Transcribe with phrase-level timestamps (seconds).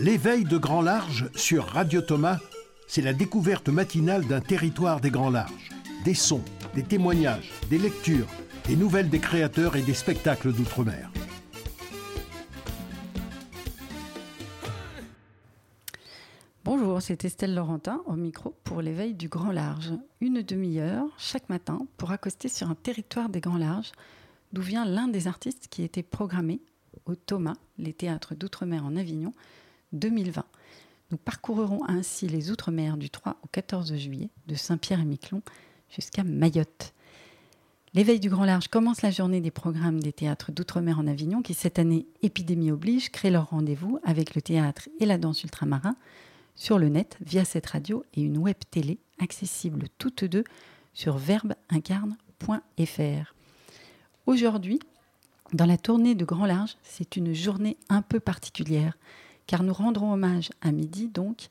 [0.00, 2.40] L'éveil de Grand Large sur Radio Thomas,
[2.88, 5.70] c'est la découverte matinale d'un territoire des Grands Larges.
[6.04, 6.42] Des sons,
[6.74, 8.26] des témoignages, des lectures,
[8.66, 11.12] des nouvelles des créateurs et des spectacles d'outre-mer.
[16.64, 19.92] Bonjour, c'est Estelle Laurentin au micro pour l'éveil du Grand Large.
[20.20, 23.92] Une demi-heure chaque matin pour accoster sur un territoire des Grands Larges
[24.52, 26.60] d'où vient l'un des artistes qui était programmé
[27.06, 29.32] au Thomas, les théâtres d'outre-mer en Avignon,
[29.94, 30.44] 2020.
[31.10, 35.42] Nous parcourrons ainsi les Outre-mer du 3 au 14 juillet, de Saint-Pierre-et-Miquelon
[35.88, 36.92] jusqu'à Mayotte.
[37.94, 41.54] L'éveil du Grand Large commence la journée des programmes des théâtres d'outre-mer en Avignon qui,
[41.54, 45.94] cette année, épidémie oblige, créent leur rendez-vous avec le théâtre et la danse ultramarin
[46.56, 50.44] sur le net via cette radio et une web télé accessible toutes deux
[50.92, 53.34] sur verbeincarne.fr.
[54.26, 54.80] Aujourd'hui,
[55.52, 58.98] dans la tournée de Grand Large, c'est une journée un peu particulière
[59.46, 61.48] car nous rendrons hommage à midi donc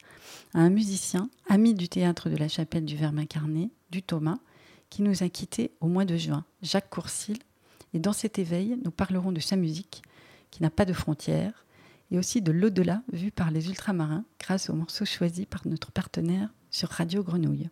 [0.54, 4.40] à un musicien, ami du théâtre de la chapelle du Verbe incarné, du Thomas,
[4.90, 7.38] qui nous a quittés au mois de juin, Jacques Courcil.
[7.94, 10.02] Et dans cet éveil, nous parlerons de sa musique,
[10.52, 11.66] qui n'a pas de frontières,
[12.12, 16.50] et aussi de l'au-delà vu par les ultramarins grâce aux morceaux choisis par notre partenaire
[16.70, 17.70] sur Radio Grenouille.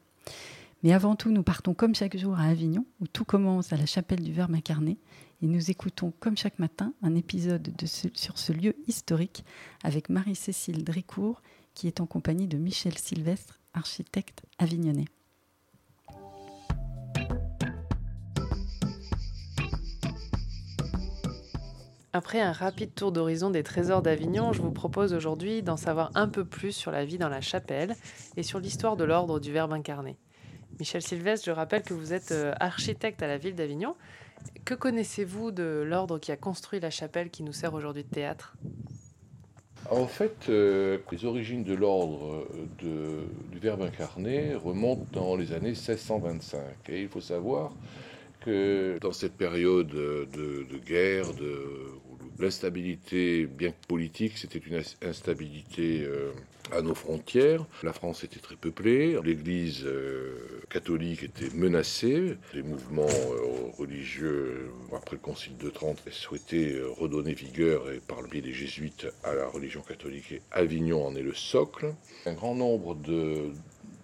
[0.84, 3.86] Mais avant tout, nous partons comme chaque jour à Avignon, où tout commence à la
[3.86, 4.98] chapelle du Verbe incarné,
[5.42, 7.72] et nous écoutons comme chaque matin un épisode
[8.14, 9.44] sur ce lieu historique
[9.84, 11.42] avec Marie-Cécile Dricourt
[11.74, 15.06] qui est en compagnie de Michel Sylvestre, architecte avignonnais.
[22.14, 26.28] Après un rapide tour d'horizon des trésors d'Avignon, je vous propose aujourd'hui d'en savoir un
[26.28, 27.96] peu plus sur la vie dans la chapelle
[28.36, 30.18] et sur l'histoire de l'ordre du Verbe incarné.
[30.80, 33.96] Michel Sylvestre, je rappelle que vous êtes euh, architecte à la ville d'Avignon
[34.66, 38.56] que connaissez-vous de l'ordre qui a construit la chapelle qui nous sert aujourd'hui de théâtre?
[39.90, 42.48] En fait, euh, les origines de l'ordre
[42.78, 46.60] du Verbe incarné remontent dans les années 1625.
[46.90, 47.74] Et il faut savoir
[48.40, 51.90] que dans cette période de, guerre, de,
[52.42, 56.32] l'instabilité, bien que politique, c'était une instabilité euh,
[56.72, 57.66] à nos frontières.
[57.84, 65.16] La France était très peuplée, l'Église euh, catholique était menacée, les mouvements euh, religieux, après
[65.16, 69.48] le Concile de Trente, souhaitaient redonner vigueur, et par le biais des jésuites, à la
[69.48, 70.32] religion catholique.
[70.32, 71.94] Et Avignon en est le socle.
[72.26, 72.96] Un grand nombre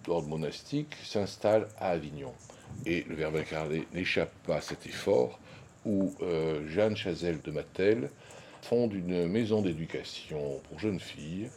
[0.04, 2.32] d'ordres monastiques s'installent à Avignon.
[2.86, 5.40] Et le Verbe incarné n'échappe pas à cet effort
[5.84, 6.14] où
[6.68, 8.10] Jeanne Chazelle de Mattel
[8.62, 11.48] fonde une maison d'éducation pour jeunes filles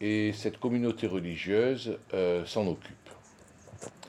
[0.00, 2.96] et cette communauté religieuse euh, s'en occupe.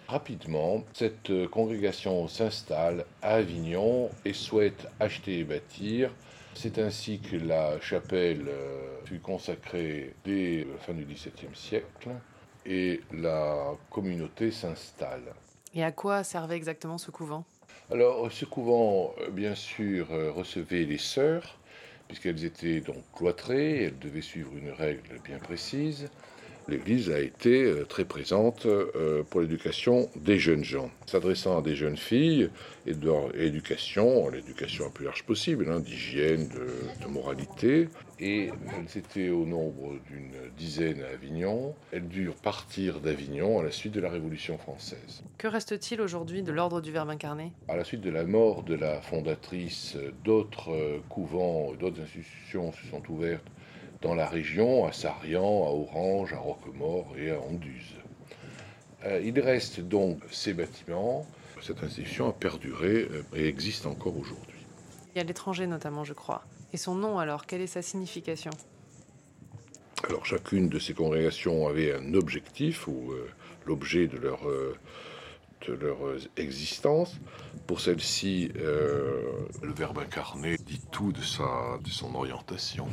[0.08, 6.12] Rapidement, cette congrégation s'installe à Avignon et souhaite acheter et bâtir.
[6.54, 12.10] C'est ainsi que la chapelle euh, fut consacrée dès la fin du XVIIe siècle
[12.66, 15.34] et la communauté s'installe.
[15.74, 17.46] Et à quoi servait exactement ce couvent?
[17.90, 21.58] Alors, ce couvent, euh, bien sûr, recevait les sœurs
[22.12, 26.12] puisqu'elles étaient donc cloîtrées, elles devaient suivre une règle bien précise.
[26.68, 31.76] L'Église a été euh, très présente euh, pour l'éducation des jeunes gens, s'adressant à des
[31.76, 32.50] jeunes filles
[32.86, 37.90] et de leur éducation, l'éducation la plus large possible, hein, d'hygiène, de, moralité.
[38.20, 41.74] Et elles étaient au nombre d'une dizaine à Avignon.
[41.92, 45.24] Elles durent partir d'Avignon à la suite de la Révolution française.
[45.40, 47.52] Que reste-t-il aujourd'hui de l'ordre du Verbe incarné?
[47.68, 52.88] À la suite de la mort de la fondatrice, d'autres euh, couvents, d'autres institutions se
[52.88, 53.48] sont ouvertes
[54.02, 57.96] dans la région, à Sarian, à Orange, à Roquemort et à Anduze.
[59.06, 61.26] Euh, il reste donc ces bâtiments.
[61.62, 64.66] Cette institution a perduré euh, et existe encore aujourd'hui.
[65.14, 66.44] Il y a l'étranger notamment, je crois.
[66.74, 68.52] Et son nom alors, quelle est sa signification?
[70.08, 73.30] Alors chacune de ces congrégations avait un objectif ou euh,
[73.68, 74.40] l'objet de leur,
[75.68, 75.98] de leur
[76.38, 77.18] existence.
[77.68, 82.88] Pour celle-ci, le Verbe incarné dit tout de, sa, de son orientation.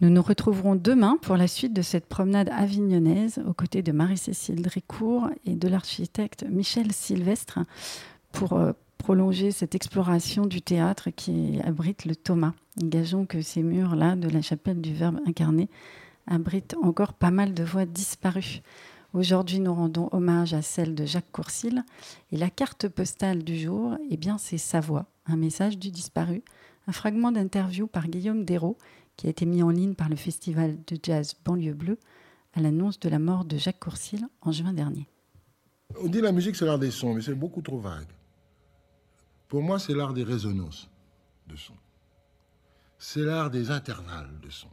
[0.00, 4.62] Nous nous retrouverons demain pour la suite de cette promenade avignonnaise aux côtés de Marie-Cécile
[4.62, 7.58] Dricourt et de l'architecte Michel Sylvestre
[8.32, 12.54] pour euh, prolonger cette exploration du théâtre qui abrite le Thomas.
[12.78, 15.68] Gageons que ces murs-là de la chapelle du Verbe incarné
[16.26, 18.62] abritent encore pas mal de voix disparues.
[19.12, 21.84] Aujourd'hui, nous rendons hommage à celle de Jacques Courcil
[22.32, 26.42] et la carte postale du jour, eh bien, c'est sa voix, un message du disparu,
[26.86, 28.78] un fragment d'interview par Guillaume Dérault
[29.20, 31.98] qui a été mis en ligne par le festival de jazz Banlieue Bleue
[32.54, 35.06] à l'annonce de la mort de Jacques Courcil en juin dernier.
[36.00, 38.08] On dit la musique c'est l'art des sons, mais c'est beaucoup trop vague.
[39.46, 40.88] Pour moi, c'est l'art des résonances
[41.48, 41.74] de son.
[42.98, 44.70] C'est l'art des intervalles de son.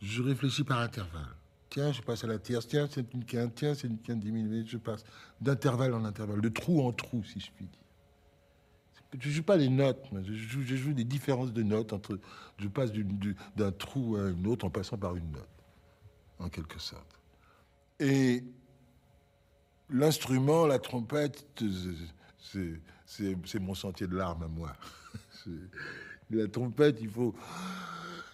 [0.00, 1.36] Je réfléchis par intervalle.
[1.68, 2.66] Tiens, je passe à la tierce.
[2.66, 3.54] Tiens, c'est une quinte.
[3.54, 4.64] Tiens, c'est une quinte diminuée.
[4.66, 5.04] Je passe
[5.42, 7.83] d'intervalle en intervalle, de trou en trou, si je puis dire.
[9.20, 12.18] Je ne joue pas les notes, je joue, je des différences de notes entre.
[12.58, 12.90] Je passe
[13.56, 15.48] d'un trou à un autre en passant par une note,
[16.38, 17.20] en quelque sorte.
[18.00, 18.42] Et
[19.88, 21.46] l'instrument, la trompette,
[23.06, 24.72] c'est mon sentier de larmes à moi.
[26.30, 27.34] la trompette, il faut,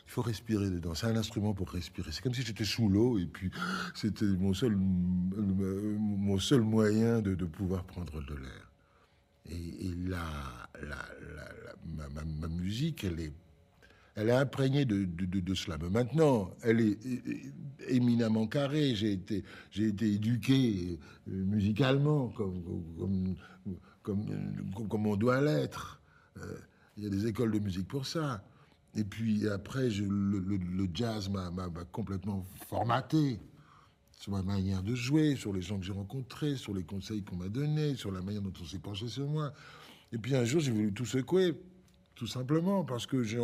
[0.06, 0.94] il faut respirer dedans.
[0.94, 2.10] C'est un instrument pour respirer.
[2.10, 3.50] C'est comme si j'étais sous l'eau et puis
[3.94, 8.69] c'était mon seul, mon seul moyen de pouvoir prendre de l'air.
[9.48, 10.20] Et, la,
[11.84, 13.32] ma, musique, elle est,
[14.14, 15.78] elle est imprégnée de, de, cela.
[15.80, 16.98] Mais maintenant, elle est
[17.88, 18.94] éminemment carrée.
[18.94, 20.98] J'ai été, j'ai été éduqué
[21.28, 23.36] euh, musicalement comme,
[24.02, 24.28] comme,
[24.88, 26.00] comme, on doit l'être.
[26.38, 26.56] Euh,
[26.96, 28.44] il y a des écoles de musique pour ça.
[28.94, 31.50] Et puis après, le, le, jazz m'a
[31.92, 33.40] complètement formaté
[34.20, 37.36] sur ma manière de jouer, sur les gens que j'ai rencontrés, sur les conseils qu'on
[37.36, 39.54] m'a donnés, sur la manière dont on s'est penché sur moi.
[40.12, 41.54] Et puis un jour, j'ai voulu tout secouer,
[42.14, 43.38] tout simplement, parce que je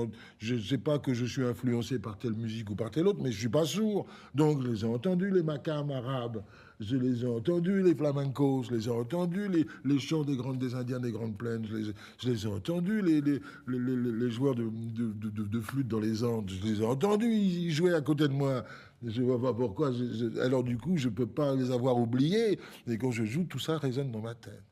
[0.52, 3.32] ne sais pas que je suis influencé par telle musique ou par telle autre, mais
[3.32, 4.06] je suis pas sourd.
[4.34, 6.44] Donc je les ai entendus, les macams arabes,
[6.80, 9.48] je les ai entendus, les flamencos, je les ai entendus,
[9.84, 14.54] les, chants des grandes des Indiens des grandes plaines, je les, ai entendus, les, joueurs
[14.54, 18.64] de, flûte dans les Andes, je les ai entendus, ils jouaient à côté de moi.
[19.04, 19.92] Je vois pas pourquoi.
[20.40, 22.58] alors du coup, je ne peux pas les avoir oubliés.
[22.86, 24.62] Et quand je joue, tout ça résonne dans ma tête.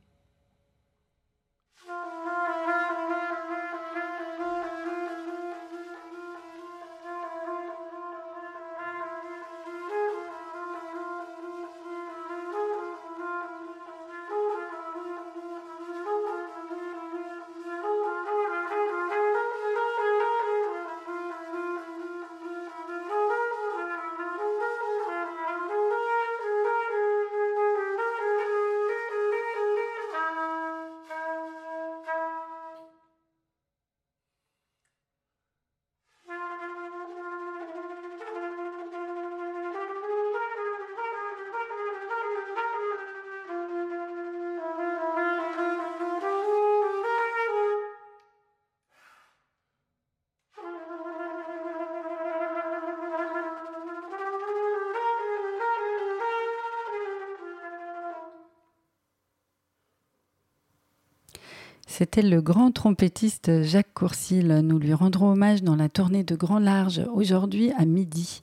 [61.97, 64.49] C'était le grand trompettiste Jacques Courcil.
[64.65, 68.41] Nous lui rendrons hommage dans la tournée de Grand Large aujourd'hui à midi.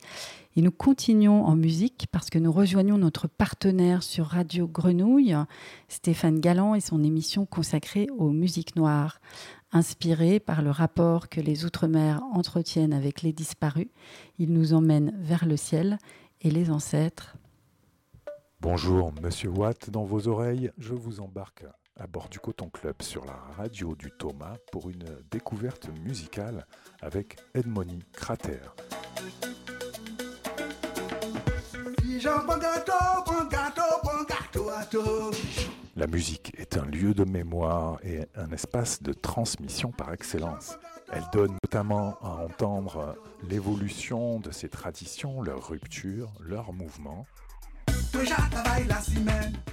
[0.56, 5.36] Et nous continuons en musique parce que nous rejoignons notre partenaire sur Radio Grenouille,
[5.90, 9.20] Stéphane Galland, et son émission consacrée aux musiques noires.
[9.74, 13.90] Inspiré par le rapport que les Outre-mer entretiennent avec les disparus,
[14.40, 15.98] il nous emmène vers le ciel
[16.40, 17.36] et les ancêtres.
[18.62, 21.66] Bonjour, monsieur Watt, dans vos oreilles, je vous embarque
[22.00, 26.66] à bord du Coton Club sur la radio du Thomas pour une découverte musicale
[27.02, 28.60] avec Edmony Crater.
[35.96, 40.78] La musique est un lieu de mémoire et un espace de transmission par excellence.
[41.12, 43.16] Elle donne notamment à entendre
[43.50, 47.26] l'évolution de ces traditions, leurs ruptures, leurs mouvements,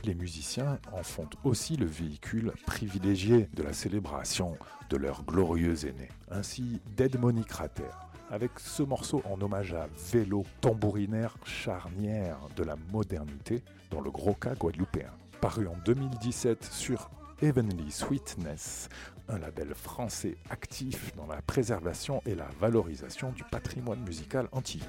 [0.04, 4.56] les musiciens en font aussi le véhicule privilégié de la célébration
[4.90, 6.08] de leurs glorieux aînés.
[6.30, 7.90] Ainsi, Dead Money Crater,
[8.30, 14.34] avec ce morceau en hommage à Vélo, tambourinaire charnière de la modernité dans le gros
[14.34, 15.10] cas guadeloupéen.
[15.40, 18.88] Paru en 2017 sur Heavenly Sweetness,
[19.28, 24.84] un label français actif dans la préservation et la valorisation du patrimoine musical antillais.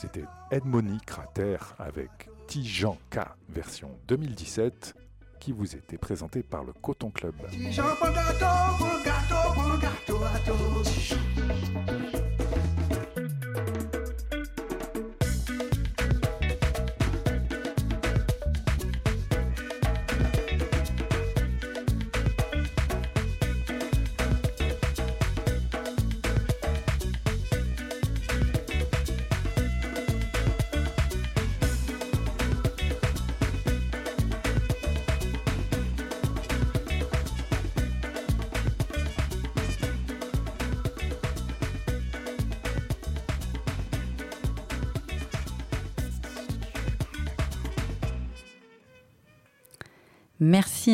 [0.00, 4.94] C'était Edmoni Crater avec Tijanka version 2017
[5.38, 7.34] qui vous était présenté par le Coton Club.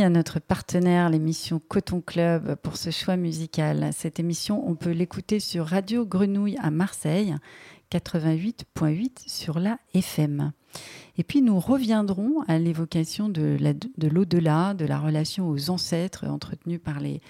[0.02, 3.90] À notre partenaire, l'émission Coton Club, pour ce choix musical.
[3.94, 7.34] Cette émission, on peut l'écouter sur Radio Grenouille à Marseille,
[7.90, 10.52] 88.8 sur la FM.
[11.16, 13.56] Et puis nous reviendrons à l'évocation de
[14.02, 17.22] l'au-delà, de, de la relation aux ancêtres entretenue par les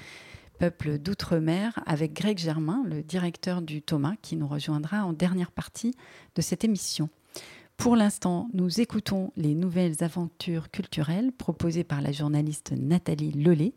[0.59, 5.95] peuples d'outre-mer avec Greg Germain, le directeur du Thomas, qui nous rejoindra en dernière partie
[6.35, 7.11] de cette émission.
[7.77, 13.75] Pour l'instant, nous écoutons les nouvelles aventures culturelles proposées par la journaliste Nathalie Lelay,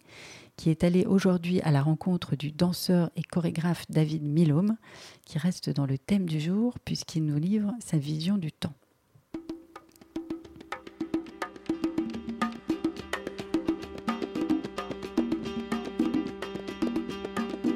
[0.55, 4.77] qui est allée aujourd'hui à la rencontre du danseur et chorégraphe David Milhomme,
[5.25, 8.73] qui reste dans le thème du jour puisqu'il nous livre sa vision du temps.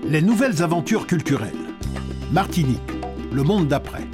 [0.06, 1.52] Les nouvelles aventures culturelles.
[2.32, 2.80] Martinique,
[3.32, 4.08] le monde d'après.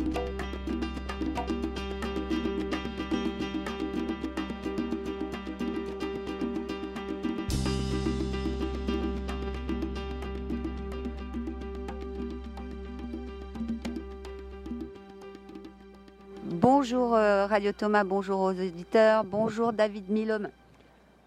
[16.62, 20.50] Bonjour euh, Radio Thomas, bonjour aux auditeurs, bonjour David Milhomme.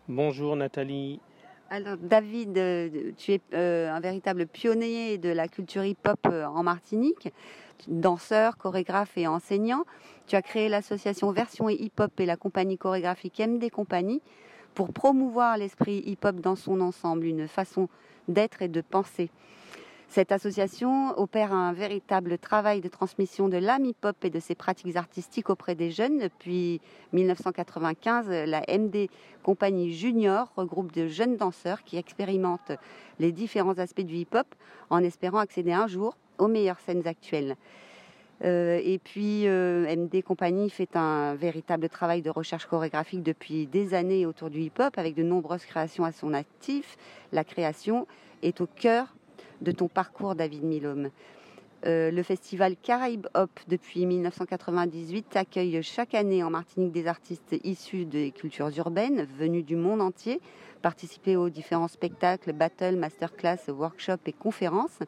[0.06, 1.20] Bonjour Nathalie.
[1.70, 7.32] Alors David, euh, tu es euh, un véritable pionnier de la culture hip-hop en Martinique,
[7.88, 9.84] danseur, chorégraphe et enseignant.
[10.26, 14.20] Tu as créé l'association Version Hip-Hop et la compagnie chorégraphique MD Compagnie
[14.74, 17.88] pour promouvoir l'esprit hip-hop dans son ensemble, une façon
[18.28, 19.30] d'être et de penser.
[20.12, 24.96] Cette association opère un véritable travail de transmission de l'âme hip-hop et de ses pratiques
[24.96, 26.18] artistiques auprès des jeunes.
[26.18, 26.82] Depuis
[27.14, 29.08] 1995, la MD
[29.42, 32.72] Compagnie Junior regroupe de jeunes danseurs qui expérimentent
[33.20, 34.46] les différents aspects du hip-hop
[34.90, 37.56] en espérant accéder un jour aux meilleures scènes actuelles.
[38.44, 43.94] Euh, et puis, euh, MD Compagnie fait un véritable travail de recherche chorégraphique depuis des
[43.94, 46.98] années autour du hip-hop, avec de nombreuses créations à son actif.
[47.32, 48.06] La création
[48.42, 49.14] est au cœur
[49.62, 51.10] de ton parcours, David Milhomme.
[51.84, 58.04] Euh, le festival Caraïbe Hop, depuis 1998, accueille chaque année en Martinique des artistes issus
[58.04, 60.40] des cultures urbaines, venus du monde entier,
[60.80, 64.98] participer aux différents spectacles, battles, masterclass, workshops et conférences.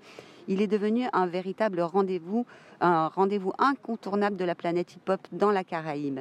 [0.48, 2.44] Il est devenu un véritable rendez-vous,
[2.80, 6.20] un rendez-vous incontournable de la planète hip-hop dans la Caraïbe.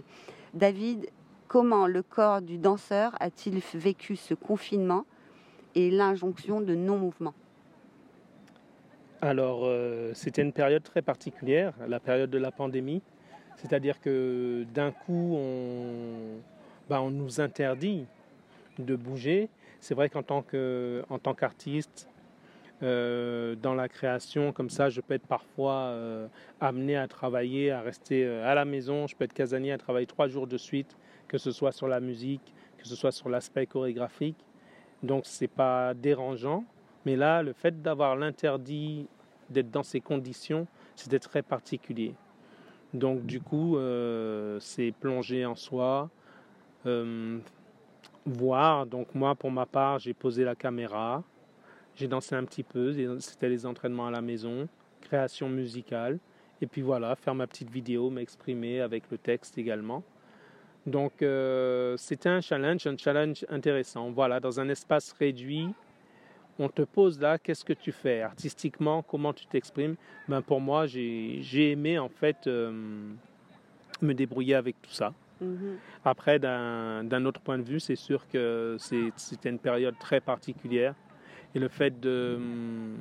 [0.54, 1.08] David,
[1.48, 5.06] comment le corps du danseur a-t-il vécu ce confinement
[5.74, 7.34] et l'injonction de non-mouvement?
[9.24, 13.02] Alors, euh, c'était une période très particulière, la période de la pandémie.
[13.56, 16.42] C'est-à-dire que d'un coup, on,
[16.90, 18.06] bah, nous interdit
[18.80, 19.48] de bouger.
[19.80, 20.44] C'est vrai qu'en tant
[21.34, 22.10] qu'artiste,
[22.82, 26.28] euh, dans la création, comme ça, je peux être parfois euh,
[26.60, 29.08] amené à travailler, à rester à la maison.
[29.08, 30.98] Je peux être casanier à travailler trois jours de suite,
[31.30, 34.44] que ce soit sur la musique, que ce soit sur l'aspect chorégraphique.
[35.02, 36.66] Donc, c'est pas dérangeant.
[37.06, 39.08] Mais là, le fait d'avoir l'interdit
[39.50, 42.14] d'être dans ces conditions, c'était très particulier.
[42.94, 46.10] Donc du coup, euh, c'est plonger en soi,
[46.86, 47.40] euh,
[48.26, 48.86] voir.
[48.86, 51.24] Donc moi, pour ma part, j'ai posé la caméra,
[51.96, 54.68] j'ai dansé un petit peu, c'était les entraînements à la maison,
[55.02, 56.20] création musicale,
[56.62, 60.04] et puis voilà, faire ma petite vidéo, m'exprimer avec le texte également.
[60.86, 64.12] Donc euh, c'était un challenge, un challenge intéressant.
[64.12, 65.70] Voilà, dans un espace réduit,
[66.60, 69.96] on te pose là, qu'est-ce que tu fais artistiquement, comment tu t'exprimes?
[70.28, 72.72] Ben Pour moi, j'ai aimé en fait euh,
[74.02, 75.14] me débrouiller avec tout ça.
[75.42, 75.78] Mhm.
[76.06, 80.94] Après, d'un autre point de vue, c'est sûr que c'était une période très particulière.
[81.56, 82.98] Et le fait de hum,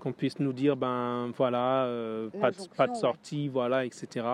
[0.00, 4.26] qu'on puisse nous dire, ben voilà, euh, pas, de, pas, de, sortie, voilà, etc.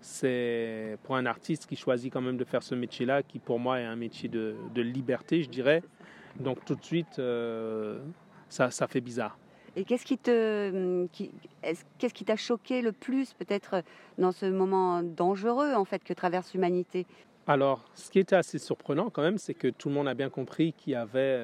[0.00, 3.80] C'est pour un artiste qui choisit quand même de faire ce métier-là, qui pour moi
[3.80, 5.82] est un métier de liberté, je dirais.
[6.38, 7.98] Donc tout de suite, euh,
[8.48, 9.38] ça, ça, fait bizarre.
[9.76, 11.06] Et qu'est-ce qui te,
[11.98, 13.82] qu'est-ce qui t'a choqué le plus peut-être
[14.18, 17.06] dans ce moment dangereux en fait que traverse l'humanité?
[17.46, 20.28] Alors, ce qui était assez surprenant quand même, c'est que tout le monde a bien
[20.28, 21.40] compris qu'il y avait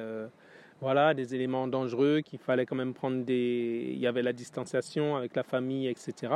[0.81, 3.91] voilà, des éléments dangereux, qu'il fallait quand même prendre des...
[3.93, 6.33] Il y avait la distanciation avec la famille, etc.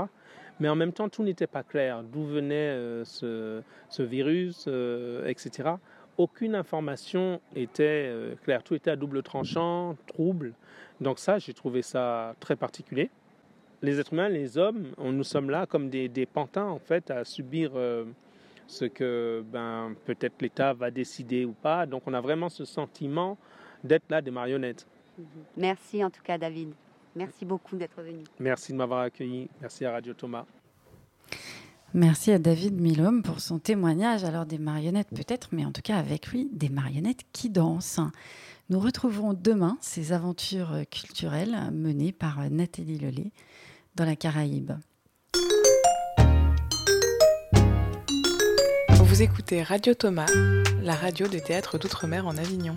[0.60, 2.04] Mais en même temps, tout n'était pas clair.
[2.04, 4.68] D'où venait ce, ce, virus,
[5.26, 5.76] etc
[6.22, 8.64] aucune information était euh, claire.
[8.64, 10.54] Tout était à double tranchant, trouble.
[11.00, 13.10] Donc ça, j'ai trouvé ça très particulier.
[13.82, 17.72] Les êtres humains, les hommes, nous sommes là comme des, pantins en fait à subir
[17.74, 18.06] euh,
[18.68, 21.88] ce que ben, peut-être l'État va décider ou pas.
[21.88, 23.38] Donc on a vraiment ce sentiment
[23.84, 24.86] d'être là des marionnettes.
[25.58, 26.74] Merci en tout cas David.
[27.16, 28.24] Merci beaucoup d'être venu.
[28.40, 29.50] Merci de m'avoir accueilli.
[29.60, 30.46] Merci à Radio Thomas.
[31.94, 34.24] Merci à David Milhomme pour son témoignage.
[34.24, 38.00] Alors des marionnettes peut-être, mais en tout cas avec lui, des marionnettes qui dansent.
[38.70, 43.32] Nous retrouverons demain ces aventures culturelles menées par Nathalie Lelay
[43.96, 44.72] dans la Caraïbe.
[48.90, 50.32] Vous écoutez Radio Thomas,
[50.82, 52.74] la radio de théâtre d'outre-mer en Avignon.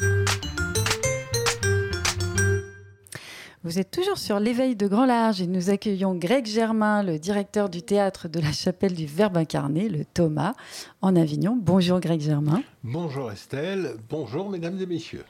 [3.64, 7.70] Vous êtes toujours sur l'éveil de Grand Large et nous accueillons Greg Germain, le directeur
[7.70, 10.53] du théâtre de la chapelle du Verbe incarné, le Thomas,
[11.00, 11.57] en Avignon.
[11.59, 12.62] Bonjour Greg Germain.
[12.83, 15.24] Bonjour Estelle, bonjour mesdames et messieurs.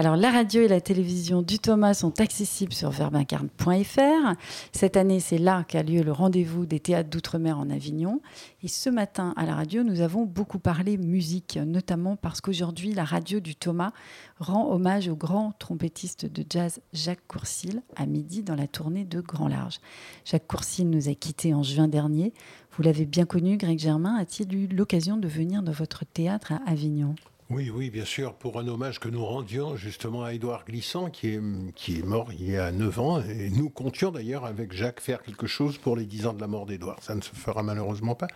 [0.00, 4.34] Alors, la radio et la télévision du Thomas sont accessibles sur verbincarne.fr.
[4.72, 8.22] Cette année, c'est là qu'a lieu le rendez-vous des théâtres d'outre-mer en Avignon.
[8.62, 13.04] Et ce matin, à la radio, nous avons beaucoup parlé musique, notamment parce qu'aujourd'hui, la
[13.04, 13.92] radio du Thomas
[14.38, 19.20] rend hommage au grand trompettiste de jazz Jacques Courcil à midi dans la tournée de
[19.20, 19.80] Grand Large.
[20.24, 22.32] Jacques Courcil nous a quittés en juin dernier.
[22.72, 24.16] Vous l'avez bien connu, Greg Germain.
[24.16, 27.14] A-t-il eu l'occasion de venir dans votre théâtre à Avignon?
[27.50, 31.28] Oui, oui, bien sûr, pour un hommage que nous rendions justement à Édouard Glissant, qui
[31.28, 31.40] est,
[31.74, 33.20] qui est mort il y a 9 ans.
[33.22, 36.46] Et nous comptions d'ailleurs avec Jacques faire quelque chose pour les 10 ans de la
[36.46, 37.02] mort d'Édouard.
[37.02, 38.28] Ça ne se fera malheureusement pas.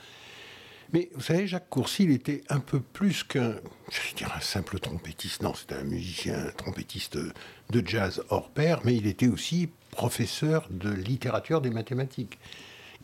[0.92, 3.55] Mais vous savez, Jacques Courcy, il était un peu plus qu'un,
[3.90, 5.42] je dire, un simple trompettiste.
[5.42, 10.66] Non, c'était un musicien, un trompettiste de jazz hors pair, mais il était aussi professeur
[10.70, 12.38] de littérature des mathématiques.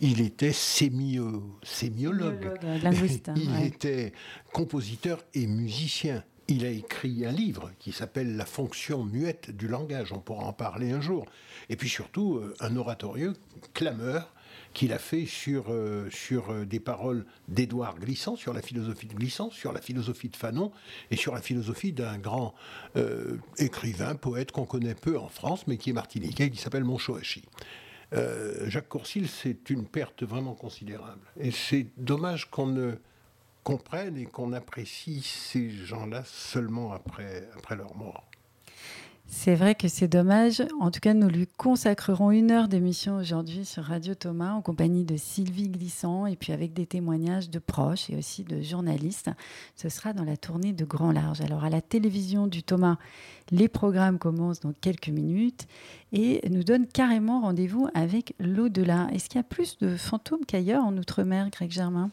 [0.03, 2.59] Il était sémio, sémiologue.
[2.83, 4.13] Linguiste, hein, il était
[4.53, 6.25] compositeur et musicien.
[6.49, 10.13] Il a écrit un livre qui s'appelle La fonction muette du langage.
[10.13, 11.27] On pourra en parler un jour.
[11.69, 13.35] Et puis surtout, euh, un oratorieux
[13.73, 14.35] clameur
[14.75, 19.15] qu'il a fait sur, euh, sur euh, des paroles d'Édouard Glissant, sur la philosophie de
[19.15, 20.73] Glissant, sur la philosophie de Fanon
[21.13, 22.55] et sur la philosophie d'un grand
[23.59, 27.45] écrivain, poète qu'on connaît peu en France, mais qui est martiniquais, qui s'appelle Monchoachi.
[28.13, 31.21] Euh, Jacques Courcil, c'est une perte vraiment considérable.
[31.39, 32.95] Et c'est dommage qu'on ne
[33.63, 38.31] comprenne et qu'on apprécie ces gens-là seulement après, après leur mort.
[39.33, 40.61] C'est vrai que c'est dommage.
[40.81, 45.05] En tout cas, nous lui consacrerons une heure d'émission aujourd'hui sur Radio Thomas en compagnie
[45.05, 49.31] de Sylvie Glissant et puis avec des témoignages de proches et aussi de journalistes.
[49.77, 51.43] Ce sera dans la tournée de Grand Large.
[51.43, 52.99] Alors à la télévision du Thomas,
[53.53, 55.69] les programmes commencent dans quelques minutes
[56.13, 59.07] et nous donnent carrément rendez-vous avec l'au-delà.
[59.13, 62.11] Est-ce qu'il y a plus de fantômes qu'ailleurs en Outre-mer, Greg Germain?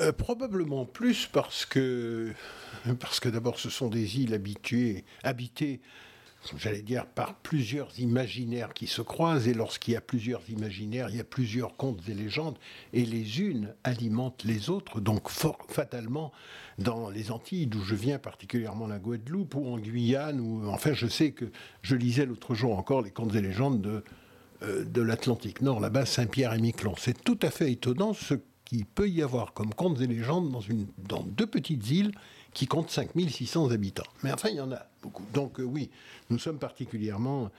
[0.00, 2.32] Euh, probablement plus parce que,
[3.00, 5.80] parce que d'abord ce sont des îles habituées, habitées
[6.56, 9.48] j'allais dire, par plusieurs imaginaires qui se croisent.
[9.48, 12.58] Et lorsqu'il y a plusieurs imaginaires, il y a plusieurs contes et légendes.
[12.92, 15.00] Et les unes alimentent les autres.
[15.00, 16.32] Donc, fatalement,
[16.78, 21.06] dans les Antilles, d'où je viens, particulièrement la Guadeloupe, ou en Guyane, ou enfin, je
[21.06, 21.46] sais que
[21.82, 24.04] je lisais l'autre jour encore les contes et légendes de,
[24.62, 26.94] euh, de l'Atlantique Nord, là-bas, Saint-Pierre et Miquelon.
[26.98, 28.34] C'est tout à fait étonnant ce
[28.66, 30.52] qu'il peut y avoir comme contes et légendes
[31.08, 32.12] dans, deux petites îles
[32.52, 34.06] qui comptent 5600 habitants.
[34.22, 35.24] Mais enfin, il y en a beaucoup.
[35.34, 35.90] Donc euh, oui,
[36.30, 37.50] nous sommes particulièrement,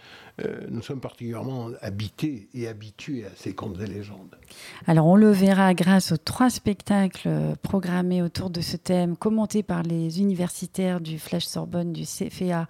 [0.44, 4.36] euh, nous sommes particulièrement habités et habitués à ces contes et légendes.
[4.88, 9.84] Alors on le verra grâce aux trois spectacles programmés autour de ce thème, commentés par
[9.84, 12.68] les universitaires du Flash Sorbonne, du CFA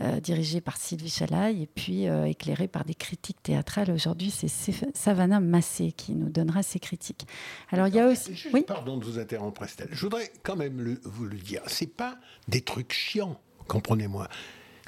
[0.00, 3.92] euh, dirigé par Sylvie Chalaille et puis euh, éclairé par des critiques théâtrales.
[3.92, 4.48] Aujourd'hui, c'est
[4.92, 7.26] Savannah Massé qui nous donnera ses critiques.
[7.70, 8.32] Alors, il y a aussi.
[8.52, 9.90] oui pardon de vous interrompre, Estelle.
[9.92, 11.62] Je voudrais quand même vous le dire.
[11.68, 14.28] C'est pas des trucs chiants, comprenez-moi.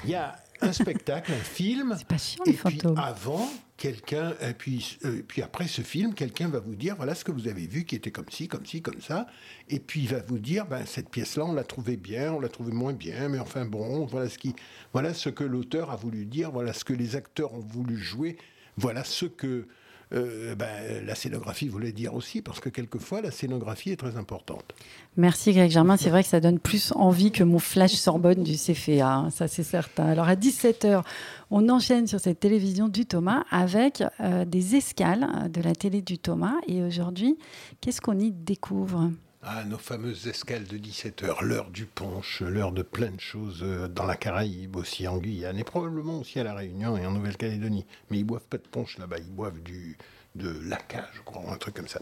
[0.03, 1.95] Il y a un spectacle, un film.
[1.97, 2.97] C'est pas chiant, les fantômes.
[2.97, 7.23] avant, quelqu'un, et puis, euh, puis après ce film, quelqu'un va vous dire voilà ce
[7.23, 9.27] que vous avez vu qui était comme ci, comme ci, comme ça.
[9.69, 12.49] Et puis il va vous dire ben, cette pièce-là, on l'a trouvée bien, on l'a
[12.49, 14.55] trouvée moins bien, mais enfin bon, voilà ce, qui,
[14.93, 18.37] voilà ce que l'auteur a voulu dire, voilà ce que les acteurs ont voulu jouer,
[18.77, 19.67] voilà ce que
[20.13, 24.73] euh, ben, la scénographie voulait dire aussi, parce que quelquefois, la scénographie est très importante.
[25.17, 25.97] Merci Greg Germain.
[25.97, 29.47] C'est vrai que ça donne plus envie que mon flash Sorbonne du CFA, hein, ça
[29.47, 30.05] c'est certain.
[30.05, 31.03] Alors à 17h,
[31.51, 36.17] on enchaîne sur cette télévision du Thomas avec euh, des escales de la télé du
[36.17, 36.55] Thomas.
[36.67, 37.37] Et aujourd'hui,
[37.81, 39.09] qu'est-ce qu'on y découvre?
[39.43, 43.87] Ah, nos fameuses escales de 17h, l'heure du punch, l'heure de plein de choses euh,
[43.87, 47.85] dans la Caraïbe, aussi en Guyane, et probablement aussi à La Réunion et en Nouvelle-Calédonie.
[48.09, 49.95] Mais ils boivent pas de punch là-bas, ils boivent du,
[50.37, 51.99] de laca, je crois, un truc comme ça.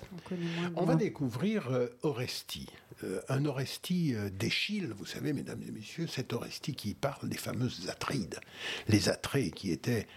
[0.76, 2.68] On, va découvrir euh, Oresti,
[3.04, 7.38] euh, un Oresti euh, d'Échille, vous savez, mesdames et messieurs, cet Oresti qui parle des
[7.38, 8.40] fameuses Atrides.
[8.88, 10.08] Les Atrées qui étaient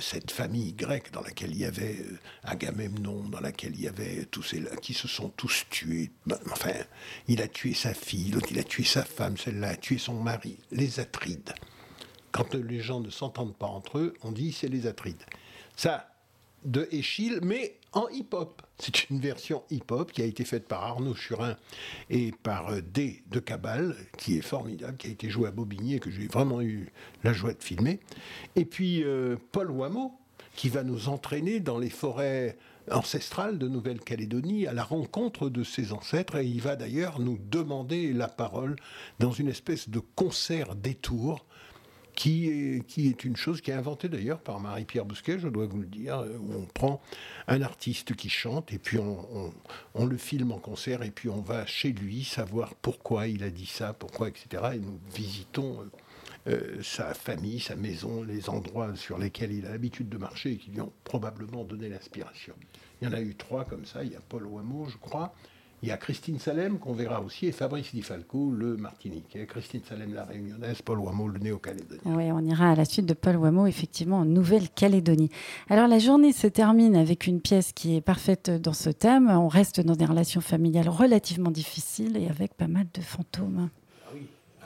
[0.00, 1.96] cette famille grecque dans laquelle il y avait
[2.44, 6.12] Agamemnon, dans laquelle il y avait tous ces qui se sont tous tués.
[6.26, 6.63] Ben, enfin,
[7.28, 10.14] il a tué sa fille, l'autre il a tué sa femme, celle-là a tué son
[10.14, 10.58] mari.
[10.70, 11.54] Les Atrides.
[12.32, 15.22] Quand les gens ne s'entendent pas entre eux, on dit c'est les Atrides.
[15.76, 16.14] Ça,
[16.64, 18.62] de Échille, mais en hip-hop.
[18.78, 21.56] C'est une version hip-hop qui a été faite par Arnaud Churin
[22.10, 25.94] et par euh, D de Cabal, qui est formidable, qui a été joué à Bobigny
[25.94, 26.90] et que j'ai vraiment eu
[27.22, 28.00] la joie de filmer.
[28.56, 30.12] Et puis euh, Paul Wameau,
[30.56, 32.56] qui va nous entraîner dans les forêts
[32.90, 38.12] ancestrales de Nouvelle-Calédonie à la rencontre de ses ancêtres et il va d'ailleurs nous demander
[38.12, 38.76] la parole
[39.20, 41.44] dans une espèce de concert détour
[42.14, 45.66] qui est, qui est une chose qui est inventée d'ailleurs par Marie-Pierre Bousquet, je dois
[45.66, 47.02] vous le dire, où on prend
[47.48, 49.52] un artiste qui chante et puis on,
[49.94, 53.50] on, le filme en concert et puis on va chez lui savoir pourquoi il a
[53.50, 54.62] dit ça, pourquoi, etc.
[54.74, 55.78] Et nous visitons
[56.46, 60.56] euh, sa famille, sa maison, les endroits sur lesquels il a l'habitude de marcher et
[60.56, 62.54] qui lui ont probablement donné l'inspiration.
[63.00, 65.34] Il y en a eu trois comme ça, il y a Paul Wameau, je crois,
[65.84, 69.36] il y a Christine Salem qu'on verra aussi et Fabrice Di Falco, le Martinique.
[69.46, 72.00] Christine Salem, la réunionnaise, Paul Wameau, le néo-calédonien.
[72.06, 75.28] Oui, on ira à la suite de Paul Wameau, effectivement, en Nouvelle-Calédonie.
[75.68, 79.28] Alors la journée se termine avec une pièce qui est parfaite dans ce thème.
[79.28, 83.68] On reste dans des relations familiales relativement difficiles et avec pas mal de fantômes.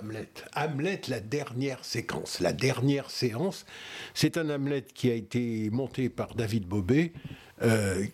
[0.01, 0.29] Hamlet.
[0.55, 3.65] Hamlet, la dernière séquence, la dernière séance.
[4.15, 7.13] C'est un Hamlet qui a été monté par David Bobet.
[7.63, 8.05] Euh,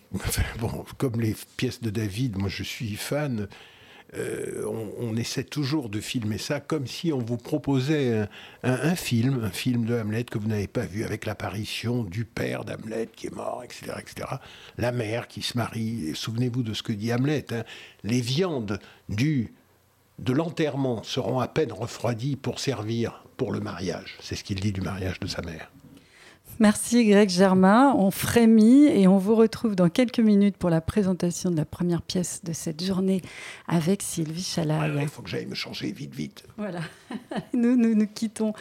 [0.59, 3.47] bon, comme les pièces de David, moi je suis fan.
[4.17, 4.63] Euh,
[4.99, 8.27] on, essaie toujours de filmer ça comme si on vous proposait
[8.63, 12.63] un, film, un film de Hamlet que vous n'avez pas vu, avec l'apparition du père
[12.63, 14.27] d'Hamlet qui est mort, etc., etc.
[14.77, 16.11] La mère qui se marie.
[16.15, 17.45] Souvenez-vous de ce que dit Hamlet.
[17.51, 17.63] Hein.
[18.03, 19.53] Les viandes du,
[20.19, 24.17] de l'enterrement seront à peine refroidies pour servir pour le mariage.
[24.21, 25.71] C'est ce qu'il dit du mariage de sa mère.
[26.57, 27.93] Merci Greg Germain.
[27.97, 32.01] On frémit et on vous retrouve dans quelques minutes pour la présentation de la première
[32.01, 33.21] pièce de cette journée
[33.67, 34.97] avec Sylvie Chalaille.
[35.01, 36.45] il faut que j'aille me changer vite, vite.
[36.55, 36.79] Voilà.
[37.53, 38.53] Nous, nous nous quittons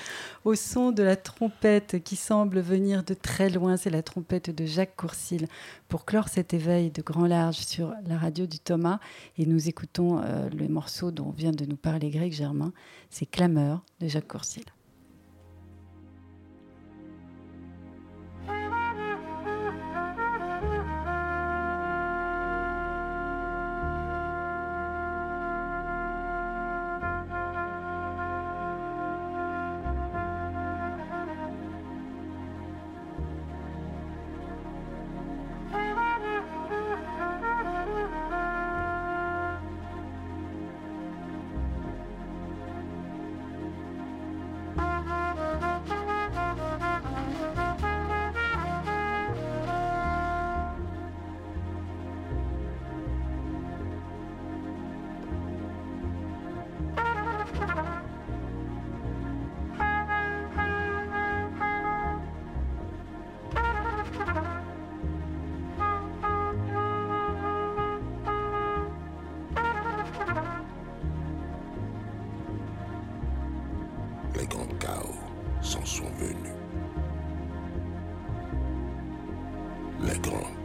[0.45, 3.77] au son de la trompette qui semble venir de très loin.
[3.77, 5.47] C'est la trompette de Jacques Courcil
[5.89, 8.99] pour clore cet éveil de grand large sur la radio du Thomas.
[9.39, 12.73] Et nous écoutons euh, le morceau dont vient de nous parler Greg Germain.
[13.09, 14.65] C'est Clameur de Jacques Courcil.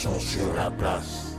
[0.00, 1.29] sont sur la place.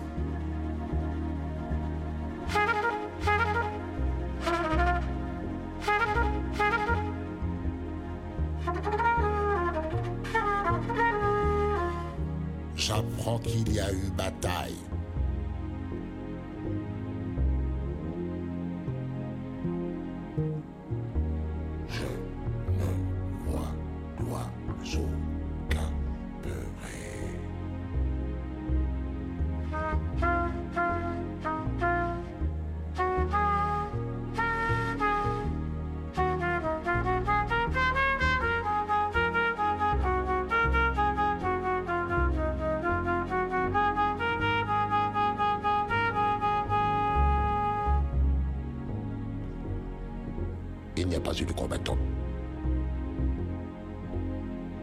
[50.98, 51.98] Il n'y a pas eu de combattant,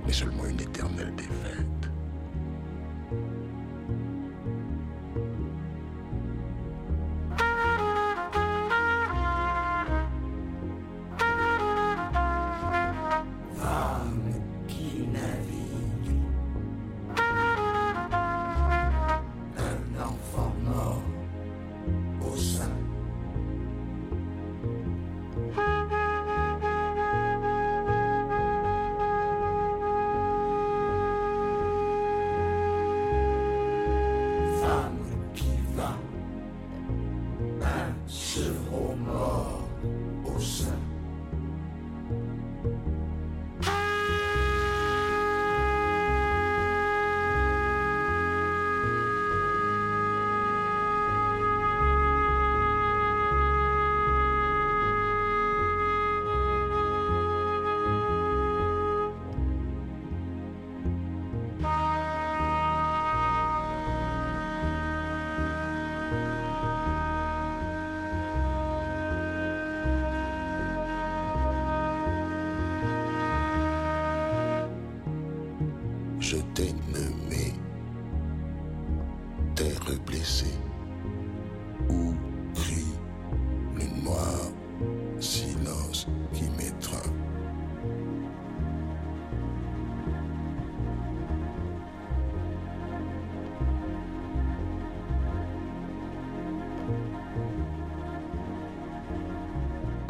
[0.06, 1.77] mais seulement une éternelle défaite.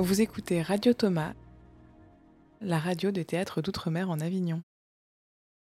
[0.08, 1.34] Vous écoutez Radio Thomas,
[2.62, 4.62] la radio des théâtres d'outre-mer en Avignon.